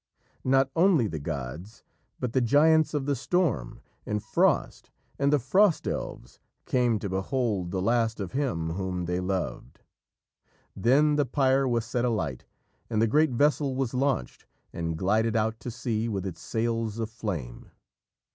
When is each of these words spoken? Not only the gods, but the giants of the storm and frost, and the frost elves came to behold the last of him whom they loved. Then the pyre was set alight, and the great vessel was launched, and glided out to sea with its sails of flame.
Not 0.43 0.71
only 0.75 1.05
the 1.05 1.19
gods, 1.19 1.83
but 2.19 2.33
the 2.33 2.41
giants 2.41 2.95
of 2.95 3.05
the 3.05 3.15
storm 3.15 3.81
and 4.03 4.23
frost, 4.23 4.89
and 5.19 5.31
the 5.31 5.37
frost 5.37 5.87
elves 5.87 6.39
came 6.65 6.97
to 6.97 7.07
behold 7.07 7.69
the 7.69 7.83
last 7.83 8.19
of 8.19 8.31
him 8.31 8.71
whom 8.71 9.05
they 9.05 9.19
loved. 9.19 9.81
Then 10.75 11.17
the 11.17 11.25
pyre 11.27 11.67
was 11.67 11.85
set 11.85 12.03
alight, 12.03 12.45
and 12.89 12.99
the 12.99 13.05
great 13.05 13.33
vessel 13.33 13.75
was 13.75 13.93
launched, 13.93 14.47
and 14.73 14.97
glided 14.97 15.35
out 15.35 15.59
to 15.59 15.69
sea 15.69 16.09
with 16.09 16.25
its 16.25 16.41
sails 16.41 16.97
of 16.97 17.11
flame. 17.11 17.69